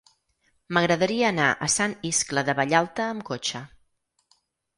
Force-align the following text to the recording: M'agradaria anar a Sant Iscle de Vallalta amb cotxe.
M'agradaria 0.77 1.27
anar 1.27 1.49
a 1.65 1.67
Sant 1.73 1.93
Iscle 2.11 2.45
de 2.49 2.57
Vallalta 2.61 3.07
amb 3.11 3.27
cotxe. 3.29 3.63